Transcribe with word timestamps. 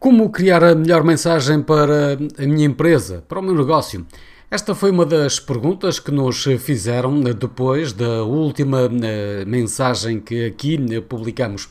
Como 0.00 0.30
criar 0.30 0.62
a 0.62 0.76
melhor 0.76 1.02
mensagem 1.02 1.60
para 1.60 2.16
a 2.38 2.46
minha 2.46 2.66
empresa, 2.66 3.24
para 3.26 3.40
o 3.40 3.42
meu 3.42 3.52
negócio? 3.52 4.06
Esta 4.48 4.72
foi 4.72 4.92
uma 4.92 5.04
das 5.04 5.40
perguntas 5.40 5.98
que 5.98 6.12
nos 6.12 6.44
fizeram 6.60 7.20
depois 7.20 7.92
da 7.92 8.22
última 8.22 8.88
eh, 9.02 9.44
mensagem 9.44 10.20
que 10.20 10.46
aqui 10.46 10.78
publicamos. 11.00 11.68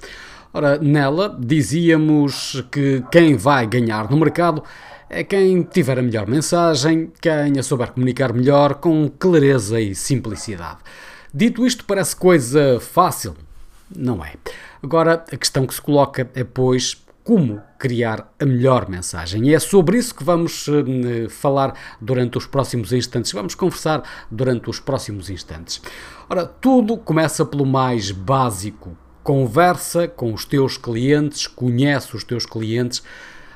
Ora, 0.54 0.78
nela 0.78 1.38
dizíamos 1.40 2.62
que 2.70 3.02
quem 3.10 3.38
vai 3.38 3.66
ganhar 3.66 4.12
no 4.12 4.18
mercado 4.18 4.62
é 5.10 5.24
quem 5.24 5.64
tiver 5.64 5.98
a 5.98 6.02
melhor 6.02 6.28
mensagem, 6.28 7.10
quem 7.22 7.58
a 7.58 7.64
souber 7.64 7.94
comunicar 7.94 8.34
melhor, 8.34 8.76
com 8.76 9.10
clareza 9.18 9.80
e 9.80 9.96
simplicidade. 9.96 10.80
Dito 11.34 11.66
isto, 11.66 11.86
parece 11.86 12.14
coisa 12.14 12.78
fácil. 12.82 13.36
Não 13.96 14.24
é. 14.24 14.34
Agora, 14.84 15.24
a 15.32 15.38
questão 15.38 15.66
que 15.66 15.74
se 15.74 15.82
coloca 15.82 16.30
é, 16.36 16.44
pois, 16.44 17.02
como 17.24 17.62
criar 17.78 18.34
a 18.40 18.46
melhor 18.46 18.90
mensagem. 18.90 19.48
E 19.48 19.54
é 19.54 19.60
sobre 19.60 19.98
isso 19.98 20.16
que 20.16 20.24
vamos 20.24 20.68
uh, 20.68 21.30
falar 21.30 21.74
durante 22.02 22.38
os 22.38 22.46
próximos 22.46 22.92
instantes. 22.92 23.32
Vamos 23.32 23.56
conversar 23.56 24.04
durante 24.32 24.70
os 24.70 24.80
próximos 24.80 25.30
instantes. 25.30 25.82
Ora, 26.30 26.46
tudo 26.46 26.98
começa 26.98 27.46
pelo 27.46 27.66
mais 27.66 28.12
básico. 28.12 28.98
Conversa 29.24 30.08
com 30.08 30.34
os 30.34 30.46
teus 30.46 30.78
clientes, 30.78 31.48
conhece 31.48 32.16
os 32.16 32.24
teus 32.24 32.46
clientes 32.46 33.04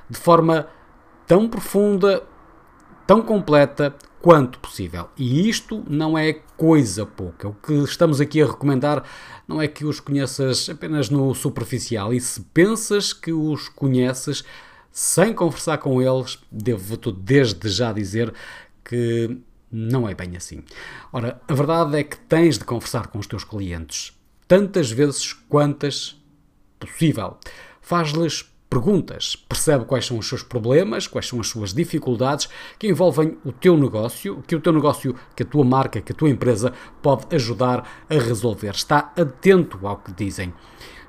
de 0.09 0.17
forma 0.17 0.67
tão 1.25 1.47
profunda, 1.47 2.23
tão 3.07 3.21
completa 3.21 3.95
quanto 4.21 4.59
possível. 4.59 5.09
E 5.17 5.49
isto 5.49 5.83
não 5.89 6.17
é 6.17 6.33
coisa 6.55 7.05
pouca. 7.05 7.47
O 7.47 7.53
que 7.53 7.73
estamos 7.83 8.21
aqui 8.21 8.41
a 8.41 8.45
recomendar 8.45 9.03
não 9.47 9.61
é 9.61 9.67
que 9.67 9.83
os 9.83 9.99
conheças 9.99 10.69
apenas 10.69 11.09
no 11.09 11.33
superficial. 11.33 12.13
E 12.13 12.21
se 12.21 12.41
pensas 12.53 13.13
que 13.13 13.33
os 13.33 13.67
conheces 13.69 14.43
sem 14.91 15.33
conversar 15.33 15.77
com 15.77 16.01
eles, 16.01 16.37
devo-te 16.51 17.11
desde 17.11 17.69
já 17.69 17.91
dizer 17.91 18.33
que 18.83 19.37
não 19.71 20.07
é 20.07 20.13
bem 20.13 20.35
assim. 20.35 20.63
Ora, 21.11 21.41
a 21.47 21.53
verdade 21.53 21.97
é 21.97 22.03
que 22.03 22.17
tens 22.17 22.57
de 22.57 22.65
conversar 22.65 23.07
com 23.07 23.17
os 23.17 23.27
teus 23.27 23.43
clientes 23.43 24.13
tantas 24.47 24.91
vezes 24.91 25.31
quantas 25.31 26.21
possível. 26.77 27.37
Faz-lhes 27.79 28.50
perguntas, 28.71 29.35
percebe 29.35 29.83
quais 29.83 30.05
são 30.05 30.17
os 30.17 30.29
seus 30.29 30.41
problemas, 30.41 31.05
quais 31.05 31.27
são 31.27 31.41
as 31.41 31.47
suas 31.47 31.73
dificuldades 31.73 32.47
que 32.79 32.87
envolvem 32.87 33.37
o 33.43 33.51
teu 33.51 33.75
negócio, 33.75 34.41
que 34.47 34.55
o 34.55 34.61
teu 34.61 34.71
negócio, 34.71 35.13
que 35.35 35.43
a 35.43 35.45
tua 35.45 35.65
marca, 35.65 35.99
que 35.99 36.13
a 36.13 36.15
tua 36.15 36.29
empresa 36.29 36.71
pode 37.01 37.25
ajudar 37.35 37.85
a 38.09 38.13
resolver. 38.13 38.73
Está 38.73 39.11
atento 39.17 39.85
ao 39.85 39.97
que 39.97 40.13
dizem. 40.13 40.53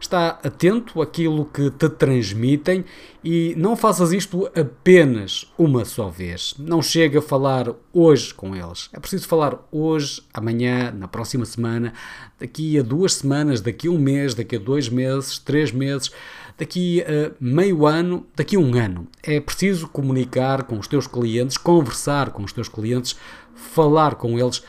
Está 0.01 0.41
atento 0.43 1.01
àquilo 1.01 1.45
que 1.45 1.71
te 1.71 1.89
transmitem 1.89 2.85
e 3.23 3.55
não 3.57 3.77
faças 3.77 4.13
isto 4.13 4.51
apenas 4.59 5.49
uma 5.57 5.85
só 5.85 6.09
vez. 6.09 6.57
Não 6.59 6.83
chega 6.83 7.21
a 7.21 7.23
falar 7.23 7.73
hoje 7.93 8.35
com 8.35 8.57
eles. 8.57 8.91
É 8.93 8.99
preciso 8.99 9.29
falar 9.29 9.65
hoje, 9.71 10.21
amanhã, 10.35 10.91
na 10.91 11.07
próxima 11.07 11.45
semana, 11.45 11.93
daqui 12.41 12.77
a 12.77 12.83
duas 12.83 13.15
semanas, 13.15 13.61
daqui 13.61 13.87
a 13.87 13.93
um 13.93 13.99
mês, 13.99 14.35
daqui 14.35 14.57
a 14.57 14.59
dois 14.59 14.89
meses, 14.89 15.39
três 15.39 15.71
meses 15.71 16.11
daqui 16.57 17.03
a 17.03 17.33
meio 17.41 17.87
ano, 17.87 18.27
daqui 18.35 18.57
a 18.57 18.59
um 18.59 18.75
ano. 18.75 19.09
É 19.23 19.41
preciso 19.41 19.89
comunicar 19.89 20.65
com 20.65 20.79
os 20.79 20.87
teus 20.87 21.07
clientes, 21.07 21.57
conversar 21.57 22.31
com 22.31 22.43
os 22.43 22.53
teus 22.53 22.69
clientes, 22.69 23.17
falar 23.55 24.15
com 24.15 24.39
eles 24.39 24.63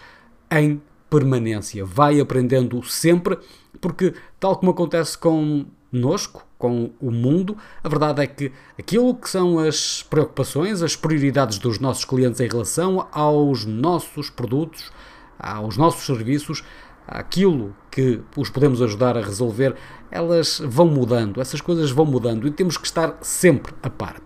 em 0.51 0.81
permanência. 1.09 1.85
Vai 1.85 2.19
aprendendo 2.19 2.83
sempre, 2.83 3.37
porque, 3.79 4.13
tal 4.39 4.57
como 4.57 4.71
acontece 4.71 5.17
connosco, 5.17 6.45
com 6.63 6.91
o 7.01 7.11
mundo, 7.11 7.57
a 7.83 7.89
verdade 7.89 8.21
é 8.21 8.25
que 8.25 8.49
aquilo 8.79 9.13
que 9.13 9.29
são 9.29 9.59
as 9.59 10.01
preocupações, 10.01 10.81
as 10.81 10.95
prioridades 10.95 11.57
dos 11.57 11.77
nossos 11.77 12.05
clientes 12.05 12.39
em 12.39 12.47
relação 12.47 13.05
aos 13.11 13.65
nossos 13.65 14.29
produtos, 14.29 14.89
aos 15.37 15.75
nossos 15.75 16.05
serviços, 16.05 16.63
aquilo 17.07 17.75
que 17.91 18.21
os 18.35 18.49
podemos 18.49 18.81
ajudar 18.81 19.17
a 19.17 19.21
resolver, 19.21 19.75
elas 20.09 20.59
vão 20.65 20.87
mudando, 20.87 21.41
essas 21.41 21.61
coisas 21.61 21.91
vão 21.91 22.05
mudando 22.05 22.47
e 22.47 22.51
temos 22.51 22.77
que 22.77 22.85
estar 22.85 23.17
sempre 23.21 23.73
a 23.81 23.89
par. 23.89 24.21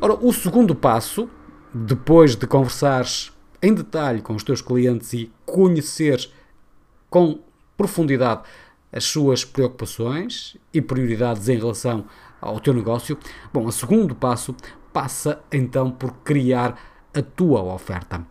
Ora, 0.00 0.14
o 0.14 0.32
segundo 0.32 0.74
passo, 0.74 1.28
depois 1.72 2.36
de 2.36 2.46
conversares 2.46 3.32
em 3.62 3.72
detalhe 3.72 4.20
com 4.20 4.34
os 4.34 4.44
teus 4.44 4.60
clientes 4.60 5.12
e 5.12 5.32
conheceres 5.46 6.32
com 7.08 7.40
profundidade 7.76 8.42
as 8.92 9.04
suas 9.04 9.44
preocupações 9.44 10.56
e 10.72 10.80
prioridades 10.80 11.48
em 11.48 11.56
relação 11.56 12.04
ao 12.40 12.60
teu 12.60 12.74
negócio, 12.74 13.18
bom, 13.52 13.64
o 13.64 13.72
segundo 13.72 14.14
passo 14.14 14.54
passa 14.92 15.40
então 15.50 15.90
por 15.90 16.12
criar 16.18 16.78
a 17.12 17.22
tua 17.22 17.62
oferta 17.62 18.24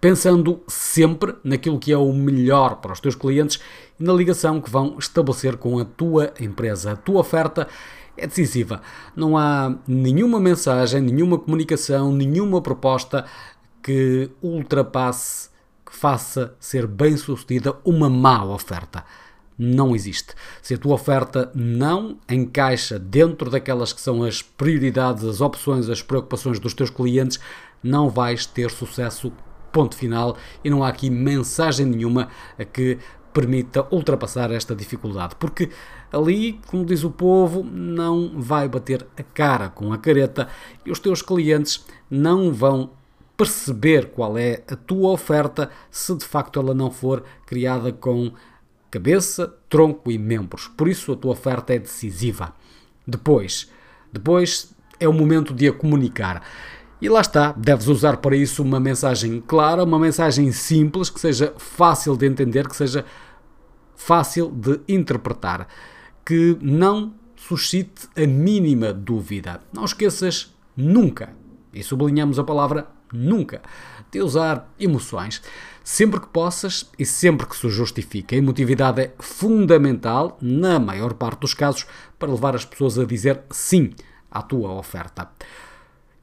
pensando 0.00 0.62
sempre 0.68 1.34
naquilo 1.42 1.78
que 1.78 1.92
é 1.92 1.96
o 1.96 2.12
melhor 2.12 2.76
para 2.76 2.92
os 2.92 3.00
teus 3.00 3.14
clientes 3.14 3.60
e 3.98 4.04
na 4.04 4.12
ligação 4.12 4.60
que 4.60 4.70
vão 4.70 4.96
estabelecer 4.98 5.56
com 5.56 5.78
a 5.78 5.84
tua 5.84 6.32
empresa. 6.38 6.92
A 6.92 6.96
tua 6.96 7.20
oferta 7.20 7.66
é 8.16 8.26
decisiva. 8.26 8.80
Não 9.14 9.36
há 9.36 9.74
nenhuma 9.86 10.40
mensagem, 10.40 11.00
nenhuma 11.00 11.38
comunicação, 11.38 12.12
nenhuma 12.12 12.60
proposta 12.60 13.24
que 13.82 14.30
ultrapasse, 14.42 15.50
que 15.84 15.94
faça 15.94 16.54
ser 16.58 16.86
bem 16.86 17.16
sucedida 17.16 17.76
uma 17.84 18.10
má 18.10 18.44
oferta. 18.44 19.04
Não 19.58 19.94
existe. 19.94 20.34
Se 20.60 20.74
a 20.74 20.78
tua 20.78 20.94
oferta 20.94 21.50
não 21.54 22.18
encaixa 22.28 22.98
dentro 22.98 23.50
daquelas 23.50 23.92
que 23.92 24.00
são 24.00 24.22
as 24.22 24.42
prioridades, 24.42 25.24
as 25.24 25.40
opções, 25.40 25.88
as 25.88 26.02
preocupações 26.02 26.58
dos 26.58 26.74
teus 26.74 26.90
clientes, 26.90 27.40
não 27.82 28.10
vais 28.10 28.44
ter 28.44 28.70
sucesso 28.70 29.32
ponto 29.76 29.94
final 29.94 30.38
e 30.64 30.70
não 30.70 30.82
há 30.82 30.88
aqui 30.88 31.10
mensagem 31.10 31.84
nenhuma 31.84 32.28
que 32.72 32.96
permita 33.30 33.86
ultrapassar 33.90 34.50
esta 34.50 34.74
dificuldade, 34.74 35.34
porque 35.38 35.68
ali, 36.10 36.58
como 36.68 36.86
diz 36.86 37.04
o 37.04 37.10
povo, 37.10 37.62
não 37.62 38.32
vai 38.40 38.66
bater 38.66 39.06
a 39.18 39.22
cara 39.22 39.68
com 39.68 39.92
a 39.92 39.98
careta 39.98 40.48
e 40.86 40.90
os 40.90 40.98
teus 40.98 41.20
clientes 41.20 41.84
não 42.10 42.50
vão 42.50 42.88
perceber 43.36 44.06
qual 44.06 44.38
é 44.38 44.62
a 44.66 44.74
tua 44.74 45.10
oferta 45.10 45.68
se 45.90 46.14
de 46.16 46.24
facto 46.24 46.58
ela 46.58 46.74
não 46.74 46.90
for 46.90 47.22
criada 47.44 47.92
com 47.92 48.32
cabeça, 48.90 49.54
tronco 49.68 50.10
e 50.10 50.16
membros. 50.16 50.68
Por 50.68 50.88
isso 50.88 51.12
a 51.12 51.16
tua 51.16 51.32
oferta 51.32 51.74
é 51.74 51.78
decisiva. 51.78 52.54
Depois, 53.06 53.70
depois 54.10 54.74
é 54.98 55.06
o 55.06 55.12
momento 55.12 55.52
de 55.52 55.68
a 55.68 55.72
comunicar. 55.74 56.42
E 57.00 57.08
lá 57.10 57.20
está, 57.20 57.52
deves 57.52 57.88
usar 57.88 58.16
para 58.16 58.34
isso 58.34 58.62
uma 58.62 58.80
mensagem 58.80 59.42
clara, 59.46 59.84
uma 59.84 59.98
mensagem 59.98 60.50
simples, 60.50 61.10
que 61.10 61.20
seja 61.20 61.52
fácil 61.58 62.16
de 62.16 62.26
entender, 62.26 62.66
que 62.66 62.76
seja 62.76 63.04
fácil 63.94 64.50
de 64.50 64.80
interpretar, 64.88 65.68
que 66.24 66.56
não 66.60 67.14
suscite 67.36 68.08
a 68.16 68.26
mínima 68.26 68.94
dúvida. 68.94 69.60
Não 69.72 69.84
esqueças 69.84 70.54
nunca, 70.74 71.30
e 71.72 71.82
sublinhamos 71.82 72.38
a 72.38 72.44
palavra 72.44 72.86
nunca, 73.12 73.60
de 74.10 74.20
usar 74.20 74.72
emoções. 74.80 75.42
Sempre 75.84 76.18
que 76.18 76.26
possas 76.28 76.90
e 76.98 77.04
sempre 77.04 77.46
que 77.46 77.56
se 77.56 77.68
justifique. 77.68 78.34
A 78.34 78.38
emotividade 78.38 79.02
é 79.02 79.14
fundamental, 79.18 80.36
na 80.40 80.80
maior 80.80 81.14
parte 81.14 81.40
dos 81.40 81.54
casos, 81.54 81.86
para 82.18 82.32
levar 82.32 82.56
as 82.56 82.64
pessoas 82.64 82.98
a 82.98 83.04
dizer 83.04 83.42
sim 83.50 83.92
à 84.30 84.42
tua 84.42 84.72
oferta. 84.72 85.30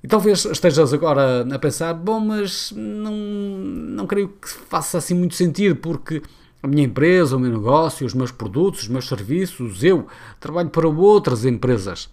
E 0.03 0.07
talvez 0.07 0.43
estejas 0.43 0.93
agora 0.93 1.47
a 1.49 1.57
pensar, 1.57 1.93
bom, 1.93 2.19
mas 2.19 2.73
não, 2.75 3.13
não 3.13 4.05
creio 4.05 4.27
que 4.27 4.49
faça 4.49 4.97
assim 4.97 5.13
muito 5.13 5.33
sentido, 5.33 5.77
porque 5.77 6.21
a 6.61 6.67
minha 6.67 6.83
empresa, 6.83 7.37
o 7.37 7.39
meu 7.39 7.51
negócio, 7.51 8.05
os 8.05 8.13
meus 8.13 8.29
produtos, 8.29 8.83
os 8.83 8.87
meus 8.89 9.07
serviços, 9.07 9.81
eu 9.81 10.05
trabalho 10.41 10.69
para 10.69 10.87
outras 10.89 11.45
empresas. 11.45 12.09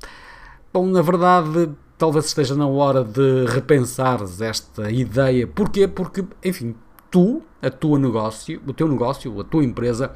Bom, 0.72 0.86
na 0.86 1.02
verdade, 1.02 1.70
talvez 1.98 2.26
esteja 2.26 2.54
na 2.54 2.66
hora 2.66 3.02
de 3.02 3.46
repensares 3.46 4.40
esta 4.40 4.88
ideia. 4.88 5.48
Porquê? 5.48 5.88
Porque, 5.88 6.24
enfim, 6.44 6.76
tu, 7.10 7.42
a 7.60 7.70
tua 7.70 7.98
negócio, 7.98 8.62
o 8.66 8.72
teu 8.72 8.86
negócio, 8.86 9.40
a 9.40 9.44
tua 9.44 9.64
empresa, 9.64 10.12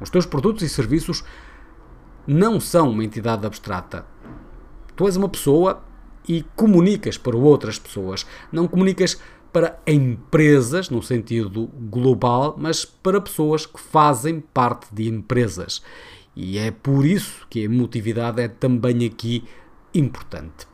os 0.00 0.10
teus 0.10 0.26
produtos 0.26 0.64
e 0.64 0.68
serviços 0.68 1.22
não 2.26 2.58
são 2.58 2.90
uma 2.90 3.04
entidade 3.04 3.46
abstrata. 3.46 4.04
Tu 4.96 5.06
és 5.06 5.16
uma 5.16 5.28
pessoa 5.28 5.82
e 6.28 6.44
comunicas 6.56 7.16
para 7.16 7.36
outras 7.36 7.78
pessoas. 7.78 8.26
Não 8.50 8.68
comunicas 8.68 9.18
para 9.52 9.78
empresas, 9.86 10.88
no 10.88 11.02
sentido 11.02 11.68
global, 11.90 12.54
mas 12.58 12.84
para 12.84 13.20
pessoas 13.20 13.66
que 13.66 13.78
fazem 13.78 14.40
parte 14.40 14.86
de 14.92 15.08
empresas. 15.08 15.82
E 16.34 16.58
é 16.58 16.70
por 16.70 17.04
isso 17.04 17.46
que 17.50 17.60
a 17.60 17.64
emotividade 17.64 18.40
é 18.40 18.48
também 18.48 19.04
aqui 19.04 19.44
importante. 19.94 20.66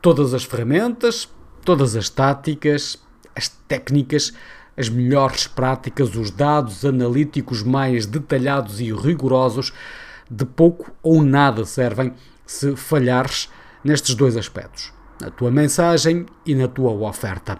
Todas 0.00 0.32
as 0.32 0.44
ferramentas, 0.44 1.28
todas 1.64 1.94
as 1.94 2.08
táticas, 2.08 2.98
as 3.36 3.48
técnicas, 3.48 4.32
as 4.76 4.88
melhores 4.88 5.46
práticas, 5.46 6.16
os 6.16 6.30
dados 6.30 6.84
analíticos 6.84 7.62
mais 7.62 8.06
detalhados 8.06 8.80
e 8.80 8.90
rigorosos, 8.90 9.72
de 10.30 10.46
pouco 10.46 10.90
ou 11.02 11.22
nada 11.22 11.66
servem 11.66 12.14
se 12.46 12.74
falhares 12.74 13.50
nestes 13.84 14.14
dois 14.14 14.36
aspectos, 14.36 14.92
na 15.20 15.30
tua 15.30 15.50
mensagem 15.50 16.26
e 16.44 16.54
na 16.54 16.68
tua 16.68 16.92
oferta. 16.92 17.58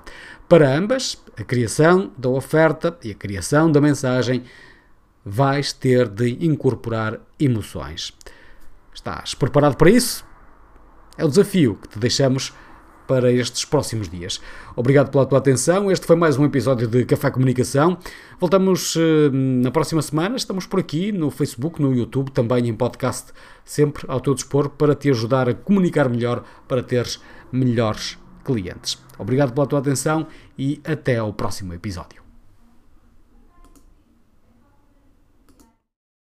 Para 0.49 0.77
ambas, 0.77 1.17
a 1.39 1.45
criação 1.45 2.13
da 2.17 2.29
oferta 2.29 2.97
e 3.03 3.11
a 3.11 3.15
criação 3.15 3.71
da 3.71 3.81
mensagem, 3.81 4.45
vais 5.25 5.73
ter 5.73 6.09
de 6.09 6.45
incorporar 6.45 7.21
emoções. 7.39 8.13
Estás 8.93 9.35
preparado 9.35 9.77
para 9.77 9.91
isso? 9.91 10.25
É 11.17 11.25
o 11.25 11.29
desafio 11.29 11.77
que 11.77 11.89
te 11.89 11.99
deixamos 11.99 12.53
para 13.13 13.31
estes 13.31 13.67
próximos 13.67 14.09
dias. 14.09 14.41
Obrigado 14.75 15.11
pela 15.11 15.27
tua 15.27 15.37
atenção. 15.37 15.91
Este 15.91 16.07
foi 16.07 16.17
mais 16.17 16.39
um 16.39 16.47
episódio 16.47 16.89
de 16.89 17.05
Café 17.05 17.31
Comunicação. 17.31 17.99
Voltamos 18.41 18.97
uh, 18.97 19.31
na 19.31 19.71
próxima 19.71 20.01
semana. 20.01 20.35
Estamos 20.35 20.65
por 20.65 20.81
aqui 20.81 21.13
no 21.13 21.31
Facebook, 21.31 21.83
no 21.83 21.95
YouTube, 21.95 22.31
também 22.31 22.67
em 22.67 22.73
podcast, 22.73 23.31
sempre 23.67 24.07
ao 24.09 24.19
teu 24.19 24.33
dispor 24.33 24.71
para 24.71 24.95
te 24.95 25.11
ajudar 25.11 25.47
a 25.47 25.53
comunicar 25.53 26.09
melhor, 26.09 26.43
para 26.67 26.83
teres 26.83 27.21
melhores 27.53 28.17
clientes. 28.43 28.97
Obrigado 29.19 29.53
pela 29.53 29.67
tua 29.67 29.81
atenção 29.81 30.27
e 30.59 30.81
até 30.83 31.19
ao 31.19 31.35
próximo 31.35 31.75
episódio. 31.75 32.22